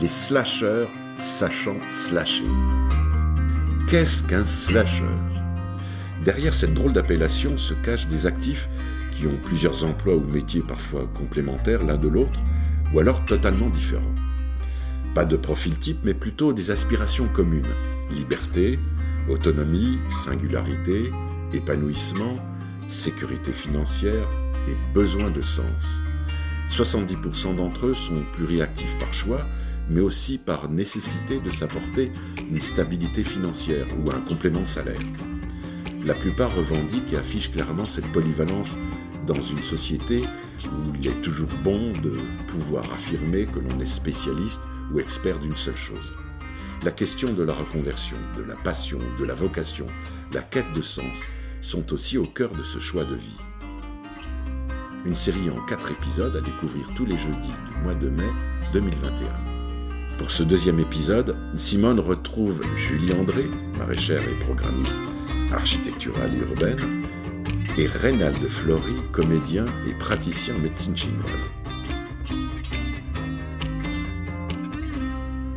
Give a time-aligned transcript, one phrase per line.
[0.00, 2.44] les slasheurs sachant slasher.
[3.88, 5.04] Qu'est-ce qu'un slasher?
[6.24, 8.68] Derrière cette drôle d'appellation se cachent des actifs
[9.12, 12.38] qui ont plusieurs emplois ou métiers parfois complémentaires l'un de l'autre,
[12.94, 14.14] ou alors totalement différents.
[15.14, 17.66] Pas de profil type, mais plutôt des aspirations communes.
[18.12, 18.78] Liberté,
[19.28, 21.10] autonomie, singularité,
[21.52, 22.36] épanouissement,
[22.88, 24.28] sécurité financière
[24.68, 26.00] et besoin de sens.
[26.68, 29.44] 70% d'entre eux sont pluriactifs par choix,
[29.90, 32.12] mais aussi par nécessité de s'apporter
[32.50, 35.00] une stabilité financière ou un complément salaire.
[36.04, 38.78] La plupart revendiquent et affichent clairement cette polyvalence
[39.26, 40.22] dans une société
[40.64, 42.16] où il est toujours bon de
[42.46, 46.12] pouvoir affirmer que l'on est spécialiste ou expert d'une seule chose.
[46.84, 49.86] La question de la reconversion, de la passion, de la vocation,
[50.32, 51.18] la quête de sens
[51.60, 53.36] sont aussi au cœur de ce choix de vie.
[55.04, 58.30] Une série en quatre épisodes à découvrir tous les jeudis du mois de mai
[58.72, 59.57] 2021.
[60.18, 63.44] Pour ce deuxième épisode, Simone retrouve Julie André,
[63.78, 64.98] maraîchère et programmiste
[65.52, 67.06] architecturale et urbaine,
[67.78, 71.50] et Reynald Flory, comédien et praticien en médecine chinoise.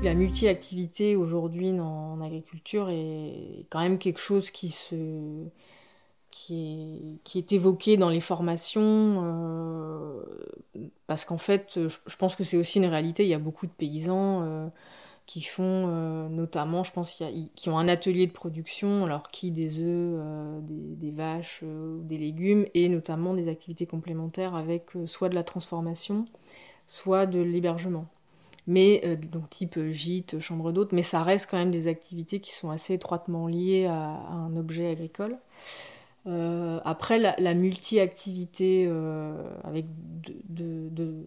[0.04, 4.96] La multi-activité aujourd'hui en agriculture est quand même quelque chose qui se
[6.32, 10.24] qui est, qui évoqué dans les formations, euh,
[11.08, 13.24] parce qu'en fait, je, pense que c'est aussi une réalité.
[13.24, 14.68] Il y a beaucoup de paysans euh,
[15.26, 17.22] qui font, euh, notamment, je pense,
[17.56, 20.22] qui ont un atelier de production, alors qui des œufs,
[20.64, 26.26] des, vaches, des légumes, et notamment des activités complémentaires avec soit de la transformation,
[26.88, 28.08] soit de l'hébergement
[28.68, 32.52] mais euh, donc type gîte, chambre d'hôte, mais ça reste quand même des activités qui
[32.52, 35.38] sont assez étroitement liées à, un objet agricole.
[36.28, 39.34] Euh, après, la, multi-activité euh,
[39.64, 39.86] avec
[40.50, 41.26] de, de,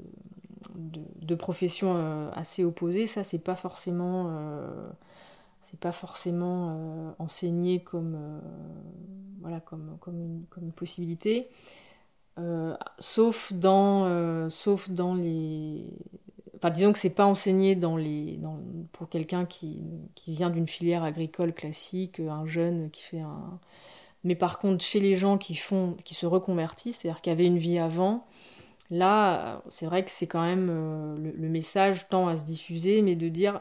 [1.21, 4.31] de, professions assez opposées, ça c'est pas forcément
[5.63, 8.17] c'est pas forcément enseigné comme
[9.41, 11.49] voilà comme, comme, une, comme une possibilité.
[12.99, 15.87] sauf dans sauf dans les
[16.57, 18.39] Enfin, disons que c'est pas enseigné dans les,
[18.93, 19.83] pour quelqu'un qui,
[20.29, 23.61] vient d'une filière agricole classique, un jeune qui fait un.
[24.25, 27.59] Mais par contre, chez les gens qui font, qui se reconvertissent, c'est-à-dire qui avaient une
[27.59, 28.27] vie avant,
[28.91, 33.17] là, c'est vrai que c'est quand même euh, le, message tend à se diffuser, mais
[33.17, 33.61] de dire,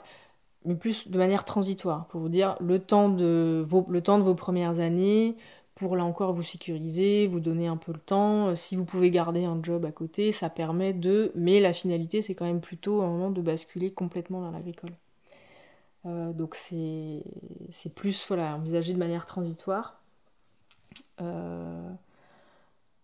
[0.66, 5.36] mais plus de manière transitoire, pour vous dire le temps de vos premières années,
[5.76, 8.50] pour là encore vous sécuriser, vous donner un peu le temps.
[8.50, 11.32] Euh, si vous pouvez garder un job à côté, ça permet de.
[11.36, 14.94] Mais la finalité, c'est quand même plutôt un moment de basculer complètement dans l'agricole.
[16.06, 17.24] Euh, donc c'est
[17.96, 20.03] plus voilà, envisagé de manière transitoire.
[21.22, 21.90] Euh,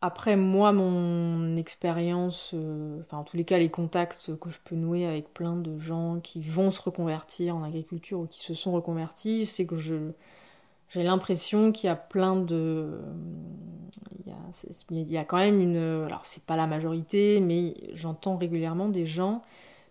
[0.02, 2.56] après, moi, mon expérience,
[3.02, 6.20] enfin en tous les cas, les contacts que je peux nouer avec plein de gens
[6.22, 10.14] qui vont se reconvertir en agriculture ou qui se sont reconvertis, c'est que je,
[10.90, 13.00] j'ai l'impression qu'il y a plein de.
[14.90, 15.78] Il y, a, quand même une.
[15.78, 19.44] Alors, c'est pas la majorité, mais j'entends régulièrement des gens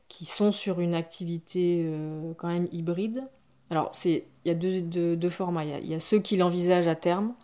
[0.08, 3.24] qui sont sur une activité euh, quand même hybride.
[3.70, 5.64] Alors, il y a deux, formats.
[5.64, 7.34] Il y a, ceux qui l'envisagent à terme.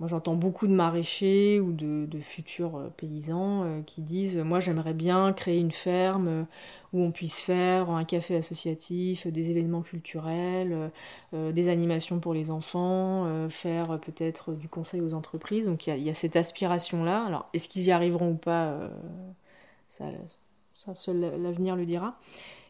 [0.00, 4.94] Moi, j'entends beaucoup de maraîchers ou de, futurs euh, paysans euh, qui disent Moi, j'aimerais
[4.94, 6.46] bien créer une ferme
[6.92, 10.88] où on puisse faire un café associatif, des événements culturels, euh,
[11.34, 15.66] euh, des animations pour les enfants, euh, faire peut-être du conseil aux entreprises.
[15.66, 17.24] Donc il y, a cette aspiration-là.
[17.24, 18.90] Alors est-ce qu'ils y arriveront ou pas
[19.88, 20.06] ça,
[20.74, 22.18] ça, seul l'avenir le dira.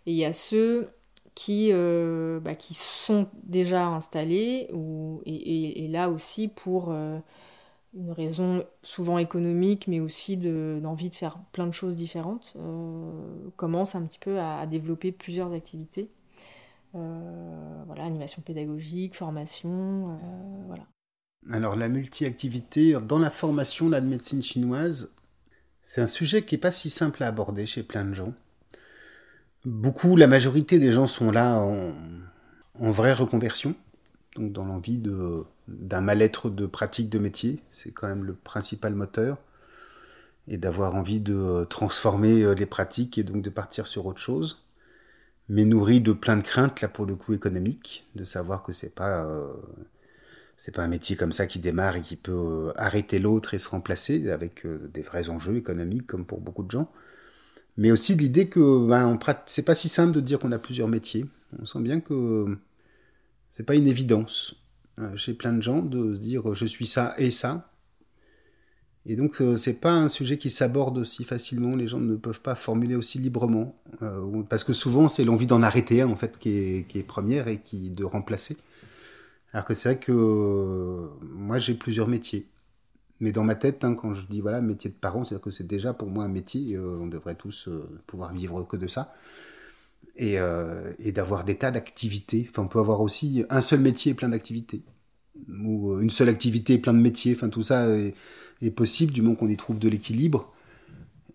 [0.06, 0.88] Et il y a ceux
[1.34, 6.92] qui, bah, qui sont déjà installés ou, et, là aussi pour
[7.94, 13.10] une raison souvent économique, mais aussi d'envie de, faire plein de choses différentes, euh,
[13.56, 16.10] commence un petit peu à, développer plusieurs activités.
[16.94, 20.84] Euh, voilà, animation pédagogique, formation, euh, voilà.
[21.50, 25.14] Alors la multi-activité dans la formation de médecine chinoise,
[25.82, 28.34] c'est un sujet qui n'est pas si simple à aborder chez plein de gens.
[29.66, 33.74] Beaucoup, la majorité des gens sont là en, vraie reconversion,
[34.36, 35.02] donc dans l'envie
[35.68, 39.36] d'un mal-être de pratique de métier, c'est quand même le principal moteur,
[40.48, 44.20] et d'avoir envie de euh, transformer euh, les pratiques et donc de partir sur autre
[44.20, 44.64] chose,
[45.50, 48.94] mais nourri de plein de craintes là pour le coup économique, de savoir que c'est
[48.94, 49.52] pas euh,
[50.56, 53.68] c'est pas un métier comme ça qui démarre et qui peut arrêter l'autre et se
[53.68, 56.90] remplacer avec des vrais enjeux économiques comme pour beaucoup de gens,
[57.80, 60.86] mais aussi de l'idée que ben, c'est pas si simple de dire qu'on a plusieurs
[60.86, 61.24] métiers.
[61.58, 62.58] On sent bien que
[63.48, 64.54] c'est pas une évidence
[64.98, 67.72] euh, chez plein de gens de se dire je suis ça et ça.
[69.06, 72.42] Et donc euh, c'est pas un sujet qui s'aborde aussi facilement, les gens ne peuvent
[72.42, 73.74] pas formuler aussi librement
[74.50, 77.48] parce que souvent c'est l'envie d'en arrêter un en fait qui est, qui est première
[77.48, 78.58] et qui de remplacer.
[79.54, 82.49] Alors que c'est vrai que moi j'ai plusieurs métiers.
[83.20, 85.66] Mais dans ma tête, hein, quand je dis voilà métier de parent, c'est-à-dire que c'est
[85.66, 86.78] déjà pour moi un métier.
[86.78, 87.68] on devrait tous
[88.06, 89.14] pouvoir vivre que de ça
[90.16, 92.46] et, euh, et d'avoir des tas d'activités.
[92.48, 94.82] Enfin, on peut avoir aussi un seul métier et plein d'activités.
[95.48, 97.32] Ou euh, une seule activité et plein de métiers.
[97.34, 98.14] Enfin, tout ça est,
[98.76, 100.52] possible du moment qu'on y trouve de l'équilibre.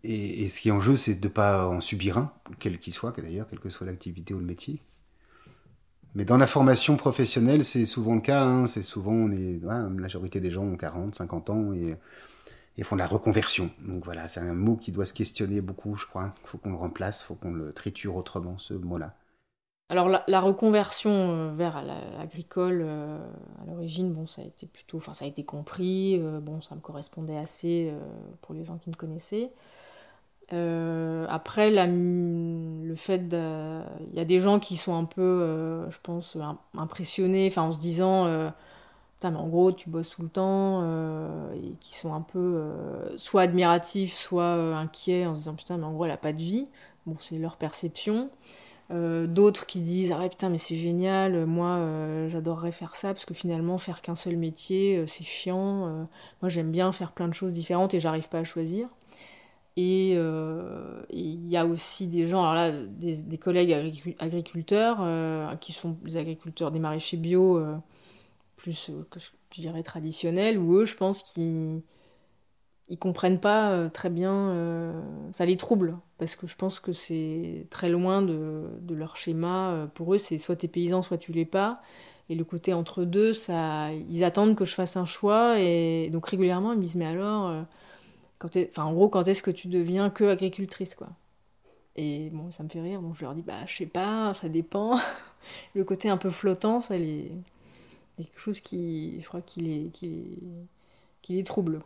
[0.03, 2.77] Et, et, ce qui est en jeu, c'est de ne pas en subir un, quel
[2.79, 4.79] qu'il soit, d'ailleurs, quelle que soit l'activité ou le métier.
[6.15, 8.43] Mais dans la formation professionnelle, c'est souvent le cas.
[8.43, 8.67] Hein.
[8.67, 11.95] C'est souvent, on est, la majorité des gens ont 40, 50 ans et
[12.77, 13.71] et font de la reconversion.
[13.79, 16.33] Donc voilà, c'est un mot qui doit se questionner beaucoup, je crois.
[16.43, 19.15] Il faut qu'on le remplace, il faut qu'on le triture autrement, ce mot-là.
[19.89, 23.19] Alors la, reconversion euh, vers l'agricole, euh,
[23.61, 26.73] à l'origine, bon, ça a été plutôt, enfin ça a été compris, euh, bon, ça
[26.73, 27.93] me correspondait assez
[28.41, 29.51] pour les gens qui me connaissaient.
[30.51, 36.37] Après, le fait, il y a des gens qui sont un peu, je pense,
[36.77, 38.51] impressionnés, enfin en se disant
[39.31, 43.17] mais en gros, tu bosses tout le temps, euh, et qui sont un peu euh,
[43.17, 46.33] soit admiratifs, soit euh, inquiets en se disant putain, mais en gros, elle a pas
[46.33, 46.67] de vie.
[47.05, 48.29] Bon, c'est leur perception.
[48.91, 51.79] D'autres qui disent ah putain, mais c'est génial, moi
[52.27, 56.07] j'adorerais faire ça parce que finalement, faire qu'un seul métier, c'est chiant.
[56.41, 58.87] moi, j'aime bien faire plein de choses différentes et j'arrive pas à choisir.
[59.77, 63.73] Et il y a aussi des gens, alors là, des, collègues
[64.19, 67.59] agriculteurs qui sont des agriculteurs, des maraîchers bio
[68.55, 71.81] plus, euh, que je, dirais, traditionnels, où eux, je pense qu'ils
[72.87, 75.01] ils comprennent pas euh, très bien, euh,
[75.31, 79.89] ça les trouble, parce que je pense que c'est très loin de, leur schéma.
[79.95, 81.81] Pour eux, c'est soit t'es paysan, soit tu l'es pas.
[82.29, 86.27] Et le côté entre deux, ça, ils attendent que je fasse un choix, et donc
[86.27, 87.65] régulièrement, ils me disent, mais alors,
[88.77, 91.09] en gros, quand est-ce que tu deviens que agricultrice, quoi
[91.95, 94.99] Et bon, ça me fait rire, je leur dis, bah, je sais pas, ça dépend.
[95.75, 97.31] le côté un peu flottant, ça les
[98.17, 101.81] quelque chose qui, je crois, les, qui les trouble.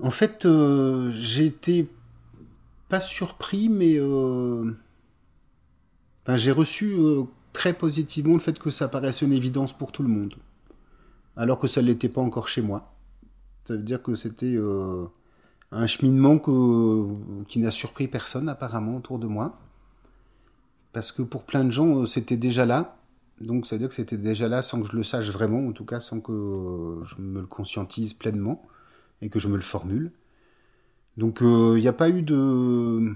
[0.00, 1.88] En fait, euh, j'ai été
[2.88, 4.72] pas surpris, mais euh,
[6.28, 10.08] j'ai reçu euh, très positivement le fait que ça paraissait une évidence pour tout le
[10.08, 10.34] monde,
[11.36, 12.91] alors que ça ne l'était pas encore chez moi.
[13.64, 14.56] Ça veut dire que c'était
[15.70, 19.58] un cheminement que, qui n'a surpris personne apparemment autour de moi,
[20.92, 22.96] parce que pour plein de gens, c'était déjà là,
[23.40, 25.72] donc ça veut dire que c'était déjà là sans que je le sache vraiment, en
[25.72, 28.62] tout cas sans que je me le conscientise pleinement
[29.20, 30.12] et que je me le formule.
[31.16, 33.14] Donc il euh, n'y a pas eu de...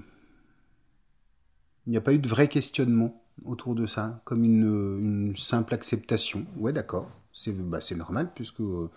[1.86, 6.44] Il n'y a pas eu de vrai questionnement autour de ça, comme une, simple acceptation.
[6.56, 8.90] Ouais d'accord, c'est bah, normal puisque euh,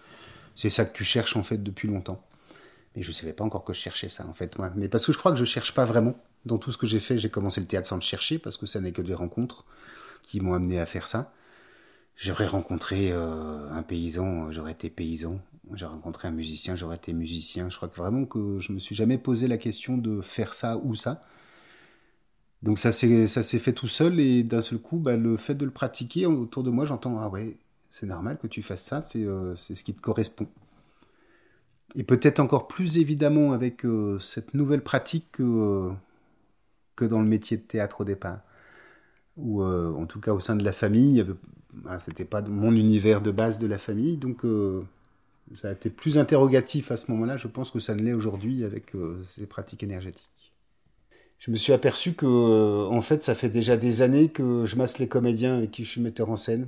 [0.60, 2.22] c'est ça que tu cherches en fait depuis longtemps.
[2.94, 4.58] Mais je ne savais pas encore que je cherchais ça en fait.
[4.76, 6.16] Mais parce que je crois que je ne cherche pas vraiment.
[6.46, 8.66] Dans tout ce que j'ai fait, j'ai commencé le théâtre sans le chercher parce que
[8.66, 9.64] ça n'est que des rencontres
[10.22, 11.32] qui m'ont amené à faire ça.
[12.18, 15.40] J'aurais rencontré euh, un paysan, j'aurais été paysan.
[15.72, 17.70] J'aurais rencontré un musicien, j'aurais été musicien.
[17.70, 20.94] Je crois vraiment que je me suis jamais posé la question de faire ça ou
[20.94, 21.22] ça.
[22.64, 25.72] Donc ça s'est fait tout seul et d'un seul coup, bah, le fait de le
[25.72, 27.58] pratiquer autour de moi, j'entends ah ouais,
[27.90, 30.48] c'est normal que tu fasses ça, c'est euh, c'est ce qui te correspond.
[31.96, 35.92] Et peut-être encore plus évidemment avec euh, cette nouvelle pratique que
[36.96, 38.40] que dans le métier de théâtre au départ
[39.40, 41.26] ou euh, en tout cas au sein de la famille.
[41.86, 44.84] Ah, c'était pas mon univers de base de la famille, donc euh,
[45.54, 47.38] ça a été plus interrogatif à ce moment-là.
[47.38, 50.28] Je pense que ça ne l'est aujourd'hui avec euh, ces pratiques énergétiques.
[51.38, 55.00] Je me suis aperçu que, en fait, ça fait déjà des années que je masse
[55.00, 56.68] les comédiens avec qui je suis metteur en scène.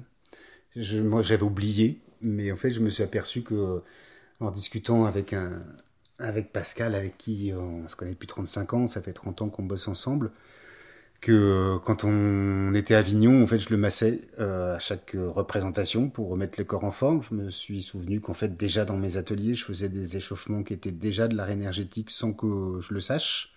[0.75, 3.81] Je, moi, j'avais oublié, mais en fait, je me suis aperçu que,
[4.39, 5.61] en discutant avec un,
[6.19, 9.63] avec Pascal, avec qui on se connaît depuis 35 ans, ça fait 30 ans qu'on
[9.63, 10.31] bosse ensemble,
[11.21, 15.15] que euh, quand on était à Avignon, en fait, je le massais euh, à chaque
[15.15, 17.21] représentation pour remettre le corps en forme.
[17.23, 20.73] Je me suis souvenu qu'en fait, déjà dans mes ateliers, je faisais des échauffements qui
[20.73, 23.53] étaient déjà de l'art énergétique sans que je le sache.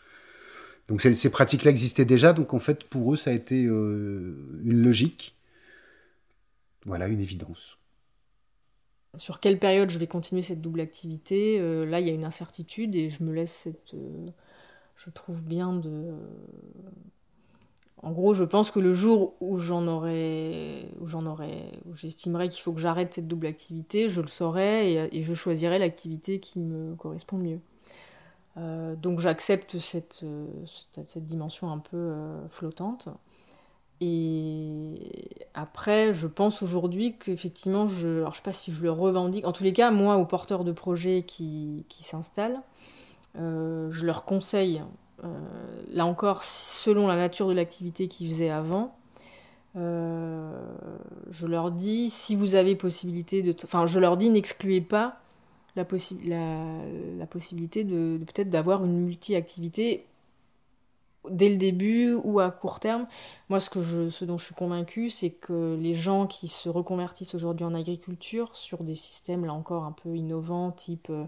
[0.88, 4.83] Donc ces, pratiques-là existaient déjà, donc en fait, pour eux, ça a été euh, une
[4.83, 5.35] logique.
[6.85, 7.79] Voilà, une évidence.
[9.17, 12.95] Sur quelle période je vais continuer cette double activité Là, il y a une incertitude
[12.97, 13.95] et je me laisse cette...
[14.97, 16.17] je trouve bien de
[18.05, 22.50] en gros, je pense que le jour où j'en aurais, où j'en aurais, où j'estimerais
[22.50, 26.61] qu'il faut que j'arrête cette double activité, je le saurais et, je choisirais l'activité qui
[26.61, 27.61] me correspond mieux.
[28.59, 30.23] Euh, donc j'accepte cette,
[31.17, 33.09] dimension un peu euh, flottante.
[34.01, 34.95] Et
[35.55, 39.47] après, je pense aujourd'hui qu'effectivement, je, je sais pas si je le revendique.
[39.47, 42.61] En tous les cas, moi, aux porteurs de projets qui, qui s'installent,
[43.39, 44.83] euh, je leur conseille
[45.89, 48.95] là encore, selon la nature de l'activité qu'ils faisaient avant,
[49.75, 53.57] je leur dis, si vous avez possibilité de...
[53.65, 55.21] Enfin, je leur dis, n'excluez pas
[55.77, 55.85] la,
[57.19, 60.07] la, possibilité de, peut-être d'avoir une multi-activité
[61.31, 63.07] dès le début ou à court terme.
[63.49, 66.69] Moi, ce, que je, ce dont je suis convaincue, c'est que les gens qui se
[66.69, 71.25] reconvertissent aujourd'hui en agriculture sur des systèmes, là encore, un peu innovants, type euh,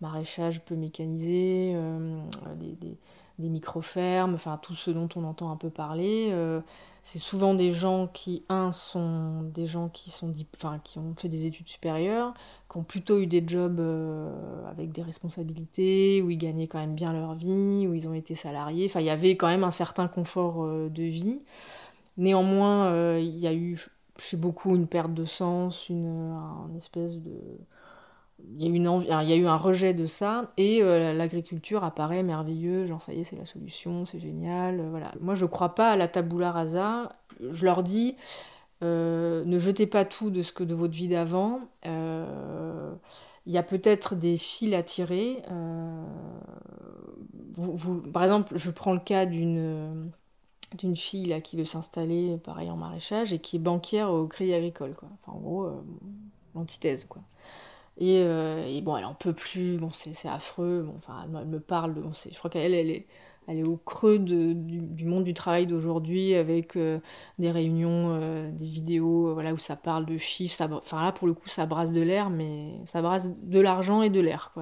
[0.00, 2.18] maraîchage peu mécanisé, euh,
[2.56, 2.76] des,
[3.38, 6.60] des, micro-fermes, enfin tout ce dont on entend un peu parler, euh,
[7.02, 10.32] c'est souvent des gens qui, un, sont des gens qui, sont,
[10.84, 12.34] qui ont fait des études supérieures,
[12.70, 14.30] qui ont plutôt eu des jobs euh,
[14.70, 18.34] avec des responsabilités, où ils gagnaient quand même bien leur vie, où ils ont été
[18.34, 18.86] salariés.
[18.86, 21.40] Enfin, il y avait quand même un certain confort euh, de vie.
[22.16, 26.36] Néanmoins, euh, il y a eu chez beaucoup une perte de sens, une,
[26.76, 27.32] espèce de...
[28.52, 32.22] Il y, a eu il y a eu un rejet de ça et l'agriculture apparaît
[32.22, 34.80] merveilleux, genre ça y est, c'est la solution, c'est génial.
[34.88, 35.12] voilà.
[35.20, 37.12] Moi, je crois pas à la tabula rasa.
[37.38, 38.16] Je leur dis,
[38.82, 41.60] euh, ne jetez pas tout de ce que de votre vie d'avant.
[41.86, 42.94] Euh,
[43.46, 45.42] il y a peut-être des fils à tirer.
[45.50, 46.04] Euh,
[48.12, 50.10] par exemple, je prends le cas d'une
[50.78, 54.54] d'une fille là, qui veut s'installer, pareil, en maraîchage, et qui est banquière au Crédit
[54.54, 54.94] Agricole.
[54.94, 55.08] Quoi.
[55.20, 55.68] Enfin, en gros,
[56.54, 57.04] l'antithèse.
[57.04, 57.22] Quoi.
[57.98, 58.22] Et,
[58.80, 60.88] bon, elle en peut plus, bon, c'est affreux.
[60.96, 61.96] Enfin, elle, me parle,
[62.30, 63.06] je crois qu'elle elle est
[63.50, 67.00] elle est au creux du, monde du travail d'aujourd'hui avec euh,
[67.38, 70.68] des réunions, euh, des vidéos euh, voilà, où ça parle de chiffres.
[70.72, 74.10] Enfin là, pour le coup, ça brasse de l'air, mais ça brasse de l'argent et
[74.10, 74.52] de l'air.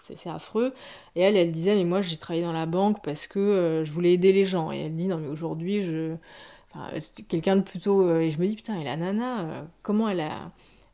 [0.00, 0.74] C'est affreux.
[1.14, 4.12] Et elle, elle disait, mais moi, j'ai travaillé dans la banque parce que je voulais
[4.12, 4.70] aider les gens.
[4.70, 6.16] Et elle dit, non, mais aujourd'hui, je...
[6.74, 6.90] Enfin,
[7.28, 8.18] quelqu'un de plutôt...
[8.18, 10.50] et je me dis, putain, et la nana, comment elle a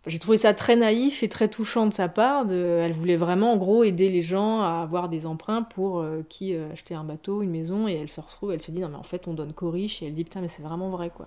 [0.07, 2.51] j'ai trouvé ça très naïf et très touchant de sa part.
[2.51, 6.55] Elle voulait vraiment, en gros, aider les gens à avoir des emprunts pour euh, qui
[6.55, 8.97] euh, acheter un bateau, une maison, et elle se retrouve, elle se dit non mais
[8.97, 11.27] en fait on donne qu'aux riches, et elle dit putain mais c'est vraiment vrai quoi.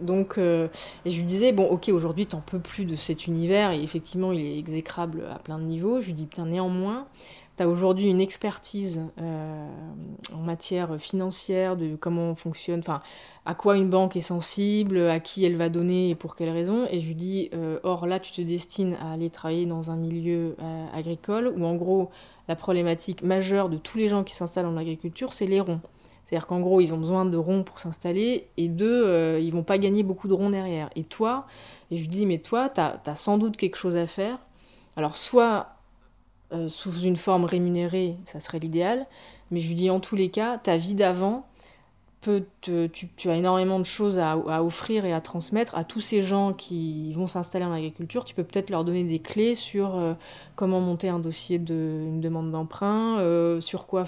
[0.00, 0.68] Donc, euh,
[1.06, 4.40] je lui disais, bon, ok, aujourd'hui, t'en peux plus de cet univers, et effectivement, il
[4.40, 6.00] est exécrable à plein de niveaux.
[6.00, 7.06] Je lui dis, putain, néanmoins,
[7.56, 13.02] t'as aujourd'hui une expertise en matière financière, de comment on fonctionne, enfin,
[13.46, 16.86] à quoi une banque est sensible, à qui elle va donner et pour quelles raisons.
[16.90, 19.96] Et je lui dis, euh, or là, tu te destines à aller travailler dans un
[19.96, 22.10] milieu euh, agricole où en gros,
[22.48, 25.80] la problématique majeure de tous les gens qui s'installent en agriculture, c'est les ronds.
[26.30, 29.64] C'est-à-dire qu'en gros, ils ont besoin de ronds pour s'installer et deux, euh, ils vont
[29.64, 30.88] pas gagner beaucoup de ronds derrière.
[30.94, 31.46] Et toi,
[31.90, 34.38] et je lui dis, mais toi, tu as, sans doute quelque chose à faire.
[34.96, 35.74] Alors, soit
[36.66, 39.06] sous une forme rémunérée, ça serait l'idéal,
[39.52, 41.46] mais je lui dis, en tous les cas, ta vie d'avant,
[42.20, 47.12] tu, as énormément de choses à, offrir et à transmettre à tous ces gens qui
[47.14, 48.24] vont s'installer en agriculture.
[48.24, 50.14] Tu peux peut-être leur donner des clés sur euh,
[50.54, 54.04] comment monter un dossier de demande d'emprunt, euh, sur quoi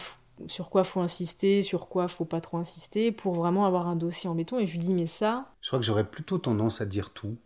[0.47, 4.29] sur quoi faut insister, sur quoi faut pas trop insister pour vraiment avoir un dossier
[4.29, 4.59] en béton.
[4.59, 5.53] Et je lui dis mais ça.
[5.61, 7.37] Je crois que j'aurais plutôt tendance à dire tout.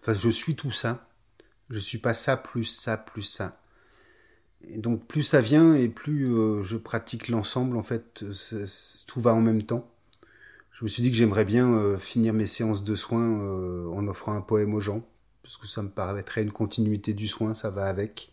[0.00, 1.08] Enfin, je suis tout ça.
[1.70, 3.60] Je suis pas ça plus ça plus ça.
[4.68, 8.24] Et donc plus ça vient et plus euh, je pratique l'ensemble, en fait,
[9.06, 9.88] tout va en même temps
[10.78, 14.06] je me suis dit que j'aimerais bien euh, finir mes séances de soins euh, en
[14.08, 15.00] offrant un poème aux gens,
[15.42, 18.30] parce que ça me paraîtrait une continuité du soin, ça va avec.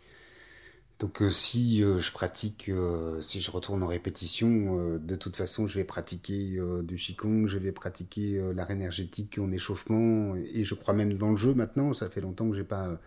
[1.00, 2.71] Donc euh, si je pratique,
[3.19, 7.71] si je retourne en répétition, de toute façon je vais pratiquer du qigong, je vais
[7.71, 12.21] pratiquer l'art énergétique en échauffement, et je crois même dans le jeu maintenant, ça fait
[12.21, 13.00] longtemps que j'ai pas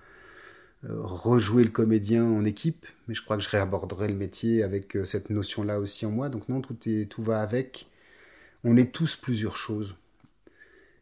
[0.82, 5.30] rejoué le comédien en équipe, mais je crois que je réaborderai le métier avec cette
[5.30, 6.28] notion-là aussi en moi.
[6.28, 7.88] Donc non, tout, est, tout va avec
[8.64, 9.96] on est tous plusieurs choses.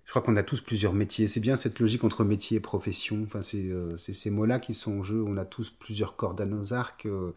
[0.05, 1.27] Je crois qu'on a tous plusieurs métiers.
[1.27, 3.23] C'est bien cette logique entre métier et profession.
[3.25, 5.23] Enfin, c'est euh, ces mots-là qui sont en jeu.
[5.27, 7.07] On a tous plusieurs cordes à nos arcs.
[7.07, 7.33] Euh,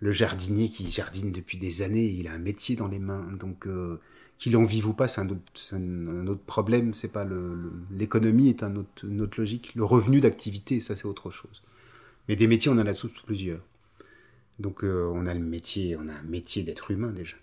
[0.00, 3.24] le jardinier qui jardine depuis des années, il a un métier dans les mains.
[3.38, 4.00] Donc, euh,
[4.38, 6.92] qu'il en vive ou pas, c'est un, autre problème.
[6.94, 7.24] C'est pas
[7.92, 9.72] l'économie est un autre, une autre logique.
[9.76, 11.62] Le revenu d'activité, ça c'est autre chose.
[12.28, 13.60] Mais des métiers, on en a tous plusieurs.
[14.58, 17.36] Donc, on a le métier, on a un métier d'être humain déjà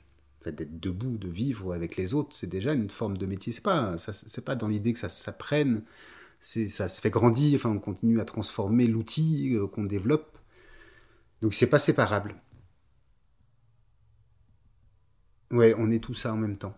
[0.46, 3.54] d'être debout, de vivre avec les autres, c'est déjà une forme de métier.
[3.54, 5.84] C'est pas, c'est pas dans l'idée que ça s'apprenne,
[6.40, 7.56] c'est, ça se fait grandir.
[7.56, 10.38] Enfin, on continue à transformer l'outil euh, qu'on développe.
[11.42, 12.36] Donc c'est pas séparable.
[15.52, 16.74] Ouais, on est tout ça en même temps.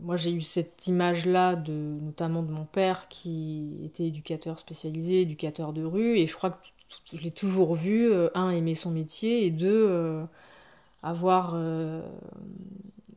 [0.00, 5.74] Moi, j'ai eu cette image-là, de, notamment de mon père qui était éducateur spécialisé, éducateur
[5.74, 9.44] de rue, et je crois que je l'ai toujours vu, euh, un, aimer son métier,
[9.44, 10.24] et deux, euh,
[11.02, 11.52] avoir.
[11.54, 12.02] Euh,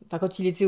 [0.06, 0.66] enfin, quand il était.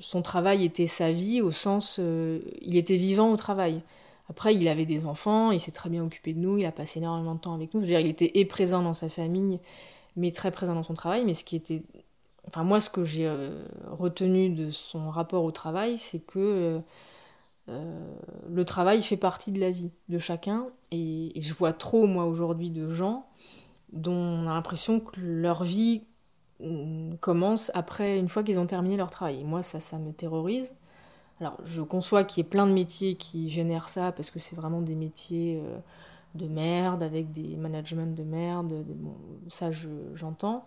[0.00, 1.96] son travail était sa vie, au sens.
[1.98, 3.82] Euh, il était vivant au travail.
[4.30, 6.98] Après, il avait des enfants, il s'est très bien occupé de nous, il a passé
[6.98, 7.80] énormément de temps avec nous.
[7.80, 9.58] Je veux dire, il était et présent dans sa famille,
[10.16, 11.24] mais très présent dans son travail.
[11.24, 11.82] Mais ce qui était
[12.46, 13.30] enfin moi ce que j'ai
[13.90, 16.80] retenu de son rapport au travail, c'est que
[17.68, 22.70] le travail fait partie de la vie de chacun et, je vois trop moi aujourd'hui
[22.70, 23.26] de gens
[23.92, 26.04] dont on a l'impression que leur vie
[26.60, 29.44] mm, commence après une fois qu'ils ont terminé leur travail.
[29.44, 30.74] Moi ça ça me terrorise.
[31.40, 34.56] Alors je conçois qu'il y ait plein de métiers qui génèrent ça parce que c'est
[34.56, 35.62] vraiment des métiers
[36.34, 38.84] de merde, avec des managements de merde,
[39.50, 39.70] ça
[40.14, 40.64] j'entends.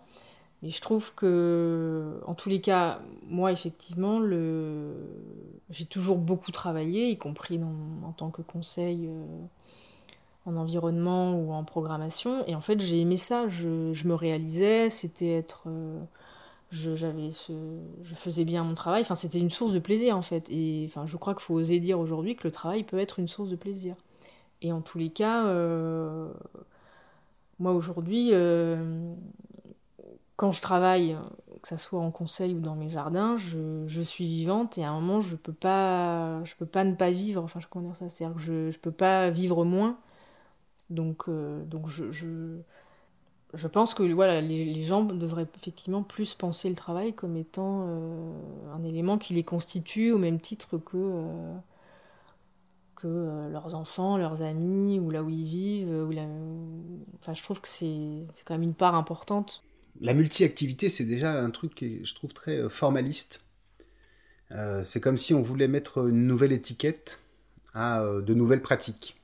[0.62, 4.20] Mais je trouve que, en tous les cas, moi, effectivement,
[5.70, 7.60] j'ai toujours beaucoup travaillé, y compris
[8.04, 9.24] en tant que conseil euh,
[10.46, 12.44] en environnement ou en programmation.
[12.46, 13.48] Et en fait, j'ai aimé ça.
[13.48, 15.64] Je, je me réalisais, c'était être.
[15.66, 16.00] Euh,
[16.70, 16.94] je,
[17.30, 17.52] ce,
[18.02, 19.02] je faisais bien mon travail.
[19.02, 20.48] Enfin, c'était une source de plaisir, en fait.
[20.50, 23.28] Et enfin, je crois qu'il faut oser dire aujourd'hui que le travail peut être une
[23.28, 23.94] source de plaisir.
[24.62, 26.32] Et en tous les cas, euh,
[27.58, 29.12] moi aujourd'hui, euh,
[30.36, 31.16] quand je travaille,
[31.62, 35.00] que ce soit en conseil ou dans mes jardins, je, suis vivante et à un
[35.00, 37.42] moment, je peux je peux pas ne pas vivre.
[37.42, 39.98] Enfin, je comment dire ça C'est-à-dire que je, ne peux pas vivre moins.
[40.92, 46.76] Donc, euh, donc je, je, pense que voilà, les, gens devraient effectivement plus penser le
[46.76, 47.88] travail comme étant
[48.74, 50.96] un élément qui les constitue au même titre que
[53.02, 56.08] que euh, leurs enfants, leurs amis, ou là où ils vivent.
[57.20, 59.64] Enfin, je trouve que c'est quand même une part importante.
[60.00, 63.44] La multi-activité, c'est déjà un truc qui je trouve très euh, formaliste.
[64.52, 67.20] Euh, c'est comme si on voulait mettre une nouvelle étiquette
[67.74, 69.16] à de nouvelles pratiques.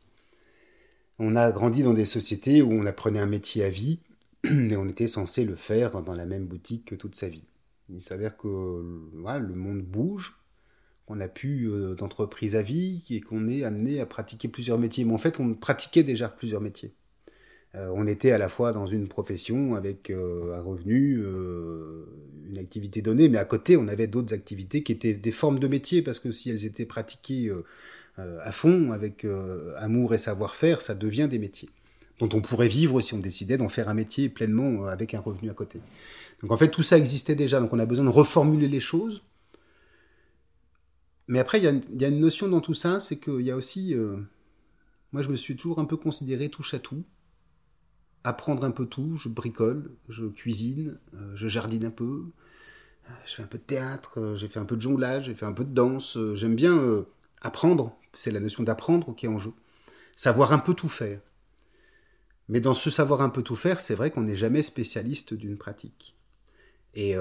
[1.19, 3.99] On a grandi dans des sociétés où on apprenait un métier à vie,
[4.45, 7.45] et on était censé le faire dans la même boutique que toute sa vie.
[7.91, 10.39] Il s'avère que le monde bouge,
[11.07, 15.05] qu'on a pu euh, d'entreprise à vie et qu'on est amené à pratiquer plusieurs métiers.
[15.05, 16.93] Mais en fait, on pratiquait déjà plusieurs métiers.
[17.75, 21.23] Euh, on était à la fois dans une profession avec euh, un revenu,
[22.47, 25.67] une activité donnée, mais à côté, on avait d'autres activités qui étaient des formes de
[25.67, 27.51] métiers, parce que si elles étaient pratiquées
[28.45, 29.27] à fond, avec
[29.77, 31.69] amour et savoir-faire, ça devient des métiers,
[32.19, 35.51] dont on pourrait vivre si on décidait d'en faire un métier pleinement avec un revenu
[35.51, 35.81] à côté.
[36.43, 39.23] Donc en fait, tout ça existait déjà, donc on a besoin de reformuler les choses
[41.29, 43.95] mais après, il y, a une notion dans tout ça, c'est qu'il y a aussi.
[43.95, 44.17] Euh,
[45.13, 47.05] moi, je me suis toujours un peu considéré touche à tout.
[48.25, 49.17] Apprendre un peu tout.
[49.17, 52.25] Je bricole, je cuisine, euh, je jardine un peu.
[53.05, 55.47] Euh, je fais un peu de théâtre, j'ai fait un peu de jonglage, j'ai fait
[55.47, 56.19] un peu de danse.
[56.35, 57.05] J'aime bien
[57.43, 57.95] apprendre.
[58.19, 59.53] C'est la notion d'apprendre qui est en jeu.
[60.17, 61.21] Savoir un peu tout faire.
[62.49, 65.57] Mais dans ce savoir un peu tout faire, c'est vrai qu'on n'est jamais spécialiste d'une
[65.57, 66.17] pratique.
[66.95, 67.15] Et,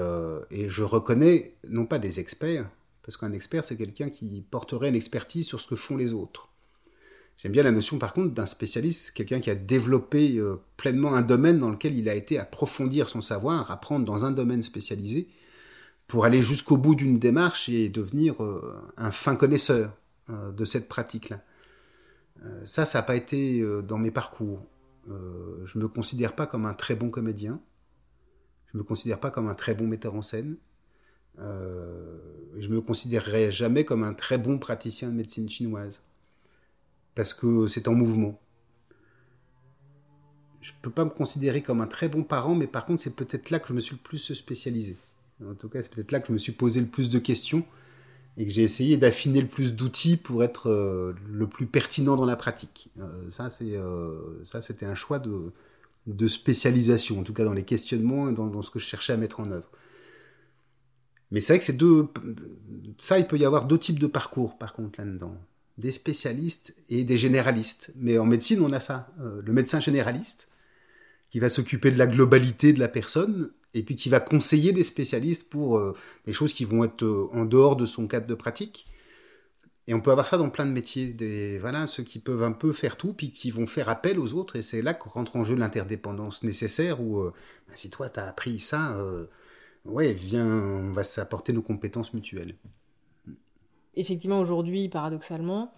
[0.50, 2.68] et, je reconnais, non pas des experts,
[3.02, 6.48] parce qu'un expert, c'est quelqu'un qui porterait une expertise sur ce que font les autres.
[7.40, 11.22] J'aime bien la notion, par contre, d'un spécialiste, quelqu'un qui a développé euh, pleinement un
[11.22, 15.28] domaine dans lequel il a été approfondir son savoir, apprendre dans un domaine spécialisé,
[16.08, 20.88] pour aller jusqu'au bout d'une démarche et devenir euh, un fin connaisseur euh, de cette
[20.88, 21.42] pratique-là.
[22.64, 24.66] ça, ça n'a pas été dans mes parcours.
[25.06, 27.60] je ne me considère pas comme un très bon comédien.
[28.66, 30.56] Je ne me considère pas comme un très bon metteur en scène.
[31.40, 32.18] Euh,
[32.58, 36.02] je me considérerais jamais comme un très bon praticien de médecine chinoise.
[37.14, 38.38] Parce que c'est en mouvement.
[40.60, 43.50] Je peux pas me considérer comme un très bon parent, mais par contre, c'est peut-être
[43.50, 44.96] là que je me suis le plus spécialisé.
[45.44, 47.64] En tout cas, c'est peut-être là que je me suis posé le plus de questions
[48.38, 52.24] et que j'ai essayé d'affiner le plus d'outils pour être euh, le plus pertinent dans
[52.24, 52.88] la pratique.
[52.98, 53.78] Euh, ça, c'est,
[54.44, 58.62] ça, c'était un choix de, spécialisation, en tout cas dans les questionnements et dans, dans,
[58.62, 59.68] ce que je cherchais à mettre en œuvre.
[61.30, 62.08] Mais c'est vrai que c'est deux.
[62.96, 65.36] Ça, il peut y avoir deux types de parcours, par contre, là-dedans.
[65.76, 67.92] Des spécialistes et des généralistes.
[67.96, 69.12] Mais en médecine, on a ça.
[69.20, 70.50] Euh, le médecin généraliste,
[71.30, 74.84] qui va s'occuper de la globalité de la personne, et puis qui va conseiller des
[74.84, 75.94] spécialistes pour euh,
[76.26, 78.86] des choses qui vont être euh, en dehors de son cadre de pratique.
[79.86, 81.12] Et on peut avoir ça dans plein de métiers.
[81.12, 84.34] Des, voilà, ceux qui peuvent un peu faire tout, puis qui vont faire appel aux
[84.34, 84.56] autres.
[84.56, 88.26] Et c'est là que rentre en jeu l'interdépendance nécessaire, où bah, si toi, tu as
[88.26, 89.02] appris ça
[89.88, 92.54] ouais, viens, on va s'apporter nos compétences mutuelles.
[93.96, 95.72] Effectivement, aujourd'hui, paradoxalement,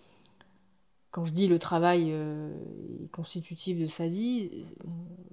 [1.11, 2.53] quand je dis le travail euh,
[3.13, 4.51] constitutif de sa vie,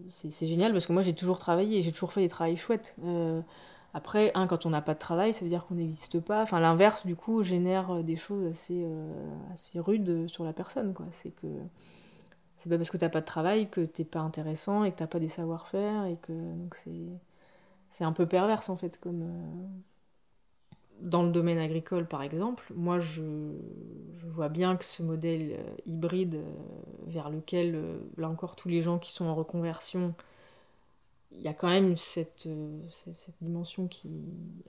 [0.10, 2.96] c'est génial parce que moi j'ai toujours travaillé, j'ai toujours fait des travails chouettes.
[3.04, 3.42] Euh,
[3.94, 6.44] après, quand on n'a pas de travail, ça veut dire qu'on n'existe pas.
[6.44, 9.12] Enfin, l'inverse, du coup, génère des choses assez, euh,
[9.54, 10.94] assez rudes sur la personne.
[11.12, 11.48] C'est que
[12.58, 14.92] c'est pas parce que tu n'as pas de travail que tu n'es pas intéressant et
[14.92, 16.34] que tu n'as pas des savoir-faire et que
[16.84, 17.08] c'est
[17.90, 19.68] c'est un peu perverse en fait comme euh,
[21.02, 23.22] dans le domaine agricole par exemple moi je,
[24.30, 26.44] vois bien que ce modèle euh, hybride euh,
[27.08, 27.82] vers lequel
[28.18, 30.14] là encore tous les gens qui sont en reconversion
[31.32, 32.48] il y a quand même cette,
[33.42, 34.10] dimension qui.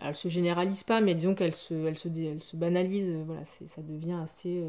[0.00, 3.10] Elle se généralise pas, mais disons qu'elle se, elle se, elle se banalise.
[3.24, 4.62] Voilà, ça devient assez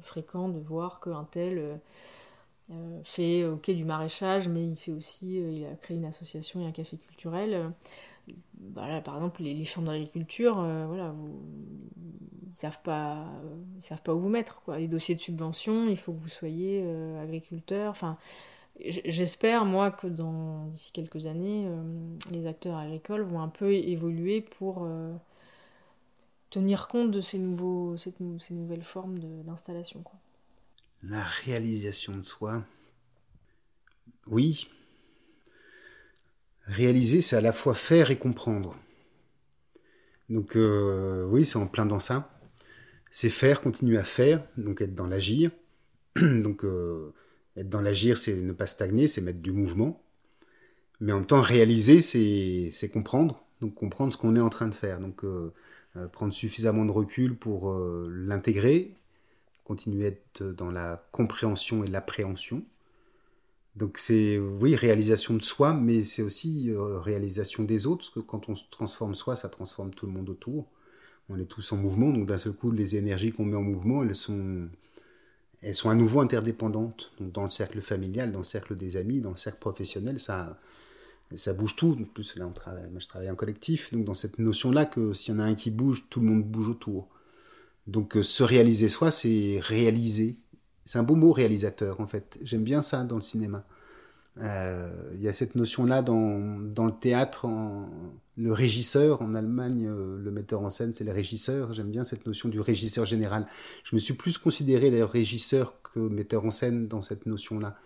[0.00, 1.80] fréquent de voir qu'un tel
[3.02, 5.36] fait du maraîchage, mais il fait aussi.
[5.36, 7.72] il a créé une association et un café culturel.
[8.74, 11.14] Voilà, par exemple, les, les champs d'agriculture, voilà,
[12.54, 13.26] ils savent pas
[13.76, 14.78] ils savent pas où vous mettre quoi.
[14.78, 17.90] Les dossiers de subvention il faut que vous soyez euh, agriculteur.
[17.90, 18.16] Enfin
[18.80, 21.82] j'espère moi que dans d'ici quelques années euh,
[22.30, 25.12] les acteurs agricoles vont un peu évoluer pour euh,
[26.50, 28.14] tenir compte de ces nouveaux ces
[28.54, 30.04] nouvelles formes d'installation
[31.02, 32.62] la réalisation de soi.
[34.26, 34.68] Oui
[36.66, 38.76] réaliser c'est à la fois faire et comprendre
[40.28, 42.34] donc oui c'est en plein dans ça
[43.14, 45.52] c'est faire, continuer à faire, donc être dans l'agir.
[46.16, 47.14] donc euh,
[47.56, 50.02] être dans l'agir, c'est ne pas stagner, c'est mettre du mouvement.
[50.98, 53.44] Mais en même temps, réaliser, c'est comprendre.
[53.60, 54.98] Donc comprendre ce qu'on est en train de faire.
[54.98, 55.52] Donc euh,
[55.94, 57.72] euh, prendre suffisamment de recul pour
[58.10, 58.96] l'intégrer,
[59.62, 62.64] continuer à être dans la compréhension et l'appréhension.
[63.76, 68.48] Donc c'est, oui, réalisation de soi, mais c'est aussi réalisation des autres, parce que quand
[68.48, 70.68] on se transforme soi, ça transforme tout le monde autour
[71.28, 74.02] on est tous en mouvement, donc d'un seul coup, les énergies qu'on met en mouvement,
[74.02, 74.68] elles sont,
[75.62, 77.12] elles sont à nouveau interdépendantes.
[77.18, 80.58] Donc dans le cercle familial, dans le cercle des amis, dans le cercle professionnel, ça,
[81.34, 81.96] ça bouge tout.
[82.00, 85.14] En plus, là, on travaille, moi, je travaille en collectif, donc dans cette notion-là que
[85.14, 87.08] s'il y en a un qui bouge, tout le monde bouge autour.
[87.86, 90.36] Donc euh, se réaliser soi, c'est réaliser.
[90.84, 92.38] C'est un beau mot, réalisateur, en fait.
[92.42, 93.64] J'aime bien ça dans le cinéma.
[94.40, 97.46] Euh, il y a cette notion-là dans, dans, le théâtre,
[98.36, 101.72] le régisseur en Allemagne, euh, le metteur en scène, c'est le régisseur.
[101.72, 103.46] J'aime bien cette notion du régisseur général.
[103.84, 107.76] Je me suis plus considéré d'ailleurs régisseur que metteur en scène dans cette notion-là.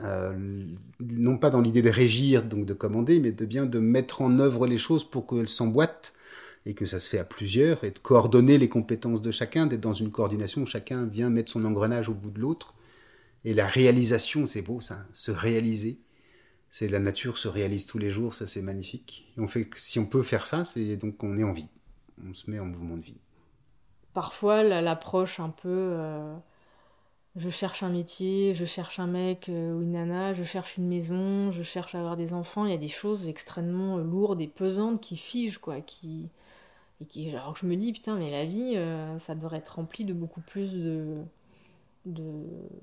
[0.00, 0.66] Euh,
[1.00, 4.38] non pas dans l'idée de régir, donc de commander, mais de bien de mettre en
[4.38, 6.14] œuvre les choses pour qu'elles s'emboîtent
[6.66, 9.80] et que ça se fait à plusieurs, et de coordonner les compétences de chacun, d'être
[9.80, 12.74] dans une coordination où chacun vient mettre son engrenage au bout de l'autre
[13.46, 16.00] et la réalisation, c'est beau ça, se réaliser.
[16.68, 19.32] C'est la nature se réalise tous les jours, ça c'est magnifique.
[19.38, 21.68] On fait, si on peut faire ça, c'est donc on est en vie.
[22.28, 23.20] On se met en mouvement de vie.
[24.14, 26.34] Parfois, l'approche un peu, euh,
[27.36, 30.88] je cherche un métier, je cherche un mec euh, ou une nana, je cherche une
[30.88, 32.64] maison, je cherche à avoir des enfants.
[32.64, 36.30] Il y a des choses extrêmement lourdes et pesantes qui figent, quoi, qui
[37.00, 40.04] et qui, alors je me dis putain, mais la vie, euh, ça devrait être rempli
[40.04, 41.22] de beaucoup plus de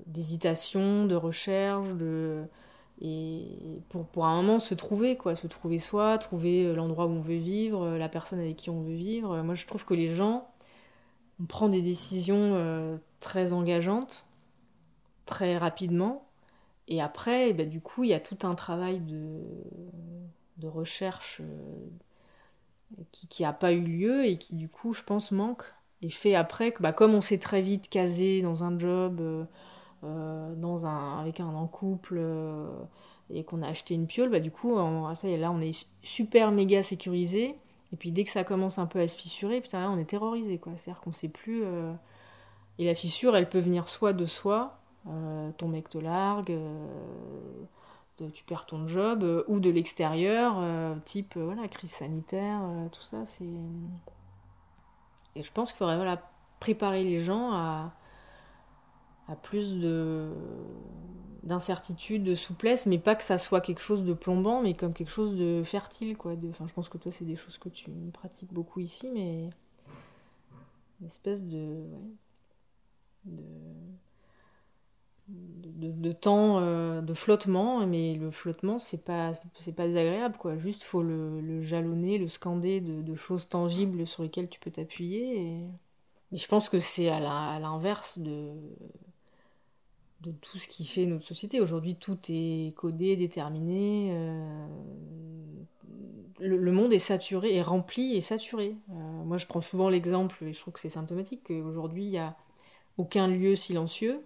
[0.06, 2.44] d'hésitation, de, recherche, de
[3.00, 3.46] et
[3.88, 7.20] pour, pour un moment se trouver quoi, se trouver soi, trouver euh, l'endroit où on
[7.22, 9.42] veut vivre, euh, la personne avec qui on veut vivre.
[9.42, 10.48] Moi je trouve que les gens
[11.40, 14.28] on prend des décisions très engageantes
[15.26, 16.28] très rapidement
[16.86, 19.40] et après bah, du coup il y a tout un travail de,
[20.58, 21.40] de recherche
[23.10, 25.64] qui n'a pas eu lieu et qui du coup je pense manque
[26.04, 29.44] et fait après que bah, comme on s'est très vite casé dans un job, euh,
[30.04, 32.68] euh, dans un, avec un en couple, euh,
[33.30, 34.76] et qu'on a acheté une piole, bah, du coup,
[35.14, 37.58] ça y est, là on est super méga sécurisé.
[37.94, 40.04] Et puis dès que ça commence un peu à se fissurer, putain là on est
[40.04, 40.74] terrorisé quoi.
[40.76, 41.62] C'est-à-dire qu'on sait plus.
[42.78, 44.78] Et la fissure, elle peut venir soit de soi,
[45.56, 46.58] ton mec te largue,
[48.32, 50.56] tu perds ton job, ou de l'extérieur,
[51.04, 52.60] type voilà crise sanitaire,
[52.92, 53.44] tout ça, c'est
[55.36, 57.92] et je pense qu'il faudrait voilà, préparer les gens à,
[59.28, 60.32] à plus de
[61.42, 65.10] d'incertitude, de souplesse, mais pas que ça soit quelque chose de plombant, mais comme quelque
[65.10, 66.16] chose de fertile.
[66.16, 66.36] Quoi.
[66.36, 69.50] De, enfin, je pense que toi, c'est des choses que tu pratiques beaucoup ici, mais
[71.00, 71.84] une espèce de,
[75.28, 80.36] de, temps euh, de flottement, mais le flottement, c'est pas, c'est pas désagréable.
[80.38, 80.56] Quoi.
[80.56, 85.66] Juste, faut le, le jalonner, le scander de, choses tangibles sur lesquelles tu peux t'appuyer.
[86.30, 87.20] Mais je pense que c'est à
[87.58, 88.52] l'inverse de
[90.24, 91.60] de tout ce qui fait notre société.
[91.60, 94.10] Aujourd'hui, tout est codé, déterminé.
[94.12, 94.66] Euh,
[96.40, 98.76] le, monde est saturé, est rempli et saturé.
[98.90, 102.18] Euh, moi, je prends souvent l'exemple, et je trouve que c'est symptomatique, qu'aujourd'hui, il n'y
[102.18, 102.36] a
[102.96, 104.24] aucun lieu silencieux.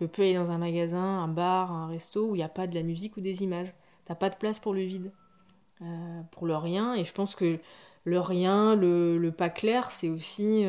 [0.00, 2.66] Peux plus aller dans un magasin, un bar, un resto où il n'y a pas
[2.66, 3.72] de la musique ou des images.
[4.06, 5.12] T'as pas de place pour le vide,
[5.82, 6.94] euh, pour le rien.
[6.94, 7.58] Et je pense que
[8.04, 10.64] le rien, le, pas clair, c'est aussi...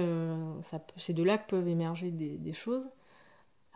[0.98, 2.90] c'est de là que peuvent émerger des choses.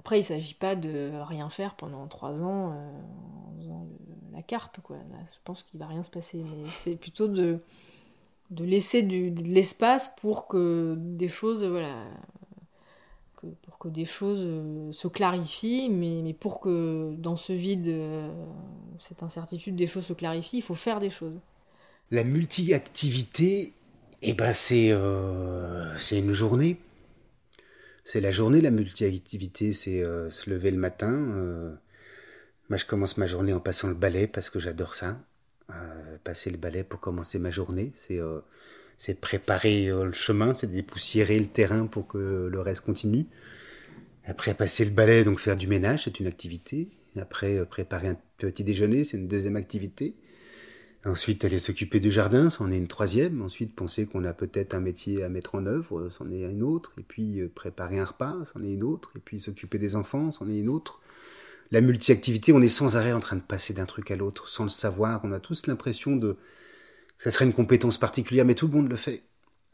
[0.05, 3.01] Après, il ne s'agit pas de rien faire pendant trois ans euh,
[3.47, 3.87] en faisant
[4.33, 4.97] la carpe, quoi.
[5.33, 7.59] je pense qu'il va rien se passer, mais c'est plutôt de,
[8.51, 12.03] laisser de l'espace pour que des choses, voilà,
[13.63, 14.47] pour que des choses
[14.95, 17.93] se clarifient, mais, mais pour que dans ce vide,
[18.99, 21.39] cette incertitude, des choses se clarifient, il faut faire des choses.
[22.11, 23.73] La multi-activité,
[24.21, 24.93] eh ben c'est
[25.99, 26.77] c'est une journée.
[28.03, 31.09] C'est la journée, la multi-activité, c'est se lever le matin.
[32.69, 35.19] moi, je commence ma journée en passant le balai parce que j'adore ça.
[36.23, 38.19] passer le balai pour commencer ma journée, c'est
[38.97, 43.25] c'est préparer euh, le chemin, c'est dépoussiérer le terrain pour que le reste continue.
[44.25, 46.87] Après, passer le balai, donc faire du ménage, c'est une activité.
[47.17, 50.15] Après, euh, préparer un petit déjeuner, c'est une deuxième activité.
[51.05, 53.43] Ensuite, aller s'occuper du jardin, c'en est une troisième.
[53.43, 56.93] Ensuite, penser qu'on a peut-être un métier à mettre en œuvre, c'en est une autre.
[56.97, 59.11] Et puis, euh, préparer un repas, c'en est une autre.
[59.15, 61.01] Et puis, s'occuper des enfants, c'en est une autre.
[61.71, 64.63] La multi-activité, on est sans arrêt en train de passer d'un truc à l'autre, sans
[64.63, 65.21] le savoir.
[65.23, 66.37] On a tous l'impression de,
[67.17, 69.23] ça serait une compétence particulière, mais tout le monde le fait.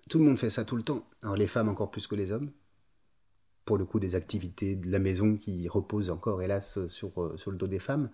[0.10, 1.08] Tout le monde fait ça tout le temps.
[1.24, 2.52] Alors les femmes encore plus que les hommes.
[3.66, 7.52] Pour le coup, des activités de la maison qui reposent encore, hélas, sur, euh, sur
[7.52, 8.10] le dos des femmes.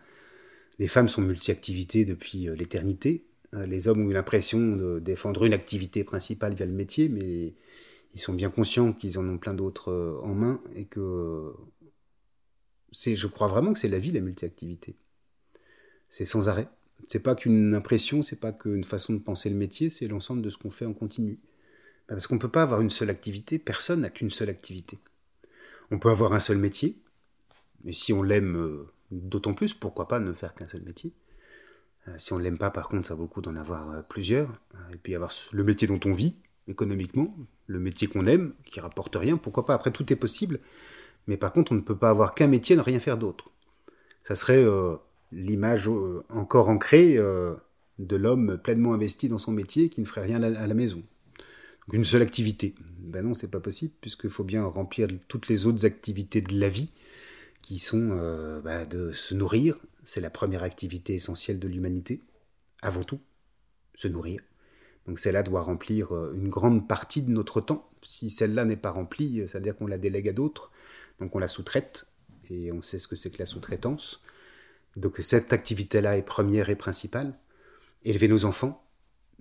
[0.77, 3.25] Les femmes sont multi-activités depuis euh, l'éternité.
[3.53, 7.55] Euh, les hommes ont eu l'impression de défendre une activité principale via le métier, mais
[8.13, 11.53] ils sont bien conscients qu'ils en ont plein d'autres en main et que
[12.91, 14.97] c'est, je crois vraiment que c'est la vie, la multi-activité.
[16.09, 16.67] C'est sans arrêt.
[17.05, 20.49] C'est pas qu'une impression, c'est pas qu'une façon de penser le métier, c'est l'ensemble de
[20.49, 21.39] ce qu'on fait en continu.
[22.07, 24.99] Bah, parce qu'on ne peut pas avoir une seule activité, personne n'a qu'une seule activité.
[25.91, 27.01] On peut avoir un seul métier,
[27.83, 31.13] mais si on l'aime euh, d'autant plus, pourquoi pas ne faire qu'un seul métier?
[32.07, 34.01] Euh, Si on ne l'aime pas, par contre, ça vaut le coup d'en avoir euh,
[34.01, 34.61] plusieurs,
[34.93, 36.35] et puis avoir le métier dont on vit
[36.67, 39.73] économiquement, le métier qu'on aime, qui rapporte rien, pourquoi pas?
[39.73, 40.59] Après, tout est possible,
[41.27, 43.51] mais par contre, on ne peut pas avoir qu'un métier et ne rien faire d'autre.
[44.23, 44.65] Ça serait
[45.31, 47.55] l'image euh, encore ancrée euh,
[47.99, 51.03] de l'homme pleinement investi dans son métier qui ne ferait rien à la maison.
[51.91, 52.75] Une seule activité.
[52.99, 56.69] Ben non, c'est pas possible puisqu'il faut bien remplir toutes les autres activités de la
[56.69, 56.91] vie
[57.61, 59.77] qui sont euh, bah, de se nourrir.
[60.03, 62.21] C'est la première activité essentielle de l'humanité.
[62.81, 63.19] Avant tout,
[63.95, 64.39] se nourrir.
[65.07, 67.89] Donc celle-là doit remplir une grande partie de notre temps.
[68.03, 70.69] Si celle-là n'est pas remplie, ça veut dire qu'on la délègue à d'autres.
[71.19, 72.07] Donc on la sous-traite.
[72.49, 74.21] Et on sait ce que c'est que la sous-traitance.
[74.97, 77.35] Donc cette activité-là est première et principale.
[78.03, 78.83] Élever nos enfants,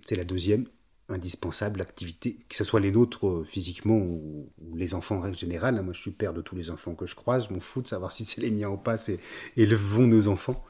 [0.05, 0.65] c'est la deuxième
[1.09, 5.81] indispensable activité, que ce soit les nôtres euh, physiquement ou, les enfants en règle générale.
[5.81, 7.87] Moi, je suis père de tous les enfants que je croise, je m'en fous de
[7.87, 9.19] savoir si c'est les miens ou pas, c'est
[9.55, 10.63] élevons nos enfants.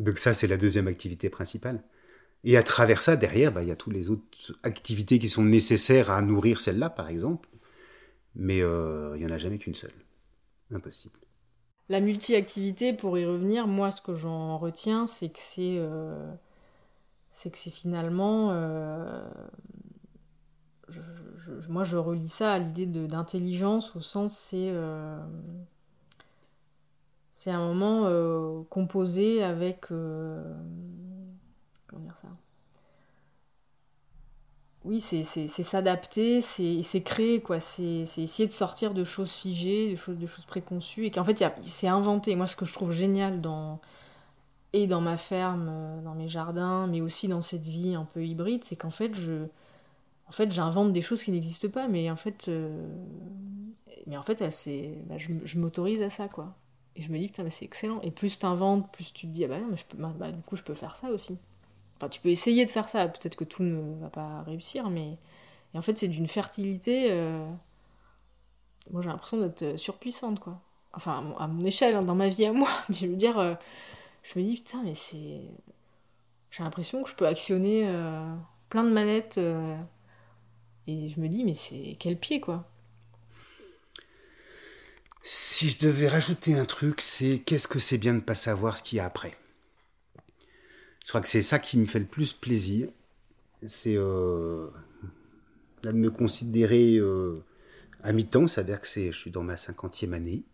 [0.00, 1.84] Donc ça, c'est la deuxième activité principale.
[2.42, 5.44] Et à travers ça, derrière, bah, il y a toutes les autres activités qui sont
[5.44, 7.48] nécessaires à nourrir celle-là, par exemple.
[8.34, 9.94] Mais euh, il n'y en a jamais qu'une seule.
[10.72, 11.23] Impossible.
[11.90, 16.32] La multi-activité, pour y revenir, moi ce que j'en retiens, c'est que c'est euh,
[17.44, 19.22] que c'est finalement euh,
[21.68, 25.18] moi je relis ça à l'idée d'intelligence au sens c'est euh,
[27.34, 30.42] c'est un moment composé avec comment
[32.02, 32.28] dire ça?
[34.84, 37.60] Oui, c'est s'adapter, c'est créer, quoi.
[37.60, 41.42] C'est essayer de sortir de choses figées, de choses, de choses préconçues, et qu'en fait,
[41.62, 42.36] c'est inventé.
[42.36, 43.80] Moi, ce que je trouve génial dans
[44.74, 45.70] et dans ma ferme,
[46.02, 49.46] dans mes jardins, mais aussi dans cette vie un peu hybride, c'est qu'en fait, je,
[50.26, 52.86] en fait, j'invente des choses qui n'existent pas, mais en fait, euh,
[54.06, 56.54] mais en fait, bah, je, m'autorise à ça, quoi.
[56.96, 58.00] Et je me dis, putain, mais c'est excellent.
[58.02, 60.56] Et plus tu inventes, plus tu te dis, ah bah mais bah, bah, du coup,
[60.56, 61.38] je peux faire ça aussi.
[62.08, 65.18] Tu peux essayer de faire ça, peut-être que tout ne va pas réussir, mais.
[65.74, 67.08] En fait, c'est d'une fertilité.
[67.10, 67.44] Euh,
[68.90, 70.60] moi, j'ai l'impression d'être euh, surpuissante, quoi.
[70.92, 72.70] Enfin, à mon échelle, hein, dans ma vie à moi.
[72.88, 73.54] Mais je veux dire, euh,
[74.22, 75.40] je me dis, putain, mais c'est.
[76.50, 77.84] J'ai l'impression que je peux actionner
[78.68, 79.38] plein de manettes.
[80.86, 82.64] et je me dis, mais c'est quel pied, quoi.
[85.26, 88.76] Si je devais rajouter un truc, c'est qu'est-ce que c'est bien de ne pas savoir
[88.76, 89.36] ce qu'il y a après?
[91.04, 92.88] Je crois que c'est ça qui me fait le plus plaisir.
[93.66, 94.68] C'est euh,
[95.82, 97.44] de me considérer euh,
[98.02, 100.44] à mi-temps, c'est-à-dire que je suis dans ma cinquantième année.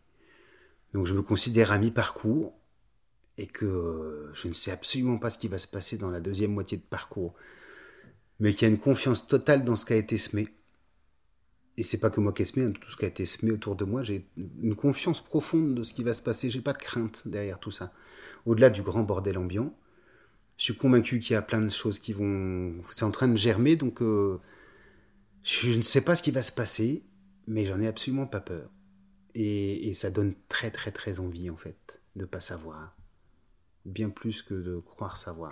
[0.93, 2.53] Donc je me considère à mi-parcours
[3.39, 6.21] et que euh, je ne sais absolument pas ce qui va se passer dans la
[6.21, 7.35] deuxième moitié de parcours.
[8.41, 10.49] Mais qu'il y a une confiance totale dans ce qui a été semé.
[11.77, 13.53] Et c'est pas que moi qui ai semé, hein, tout ce qui a été semé
[13.53, 16.51] autour de moi, j'ai une confiance profonde de ce qui va se passer.
[16.51, 17.93] J'ai pas de crainte derrière tout ça.
[18.47, 19.73] Au-delà du grand bordel ambiant,
[20.61, 22.75] je suis convaincu qu'il y a plein de choses qui vont.
[22.93, 24.39] C'est en train de germer, donc euh,
[25.43, 27.03] je ne sais pas ce qui va se passer,
[27.47, 28.71] mais j'en ai absolument pas peur.
[29.35, 32.95] Et, ça donne très très très envie en fait de pas savoir,
[33.87, 35.51] bien plus que de croire savoir.